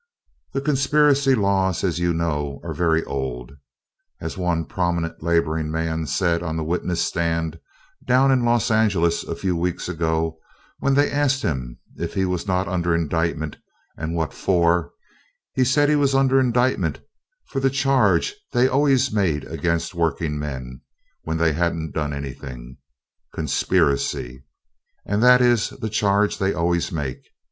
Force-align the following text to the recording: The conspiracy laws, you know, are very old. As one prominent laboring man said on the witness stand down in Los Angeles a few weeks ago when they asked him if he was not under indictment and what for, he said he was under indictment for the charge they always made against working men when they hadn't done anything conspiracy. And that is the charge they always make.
The 0.53 0.61
conspiracy 0.61 1.35
laws, 1.35 1.83
you 1.99 2.11
know, 2.11 2.59
are 2.63 2.73
very 2.73 3.03
old. 3.03 3.51
As 4.19 4.35
one 4.35 4.65
prominent 4.65 5.21
laboring 5.21 5.69
man 5.69 6.07
said 6.07 6.41
on 6.41 6.57
the 6.57 6.63
witness 6.63 7.03
stand 7.05 7.59
down 8.03 8.31
in 8.31 8.43
Los 8.43 8.71
Angeles 8.71 9.23
a 9.23 9.35
few 9.35 9.55
weeks 9.55 9.87
ago 9.87 10.39
when 10.79 10.95
they 10.95 11.11
asked 11.11 11.43
him 11.43 11.77
if 11.97 12.15
he 12.15 12.25
was 12.25 12.47
not 12.47 12.67
under 12.67 12.95
indictment 12.95 13.57
and 13.95 14.15
what 14.15 14.33
for, 14.33 14.91
he 15.53 15.63
said 15.63 15.87
he 15.87 15.95
was 15.95 16.15
under 16.15 16.39
indictment 16.39 16.99
for 17.45 17.59
the 17.59 17.69
charge 17.69 18.33
they 18.53 18.67
always 18.67 19.11
made 19.11 19.43
against 19.45 19.93
working 19.93 20.39
men 20.39 20.81
when 21.25 21.37
they 21.37 21.53
hadn't 21.53 21.91
done 21.93 22.11
anything 22.11 22.77
conspiracy. 23.35 24.45
And 25.05 25.21
that 25.21 25.41
is 25.41 25.69
the 25.69 25.89
charge 25.89 26.39
they 26.39 26.55
always 26.55 26.91
make. 26.91 27.21